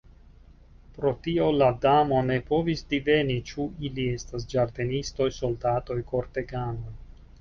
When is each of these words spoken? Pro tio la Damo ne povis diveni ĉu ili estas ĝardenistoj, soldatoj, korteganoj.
Pro 0.93 1.09
tio 1.25 1.49
la 1.57 1.67
Damo 1.83 2.21
ne 2.29 2.37
povis 2.47 2.81
diveni 2.95 3.35
ĉu 3.51 3.67
ili 3.91 4.07
estas 4.15 4.49
ĝardenistoj, 4.55 5.29
soldatoj, 5.41 5.99
korteganoj. 6.15 6.97